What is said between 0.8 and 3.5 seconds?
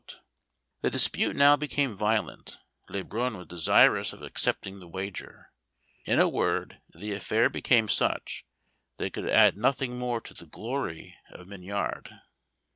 The dispute now became violent: Le Brun was